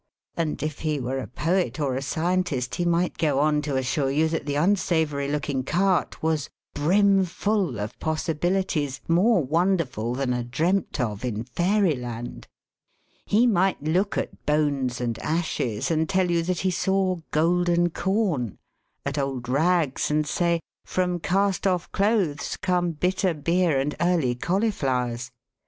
[0.35, 4.09] And if he were a poet or a scientist, he might go on to assure
[4.09, 10.99] you that the unsavoury looking cart was "brimful of possibilities, more wonderful than are dreamt
[10.99, 12.47] of in fairy land."
[13.29, 13.39] B 2 THE WORLD'S LUMBER ROOM.
[13.39, 18.57] He might look at "bones and ashes" and tell you that he saw" golden corn;"
[19.05, 25.29] at old rags, and say," from cast off clothes come bitter beer and early cauliflowers."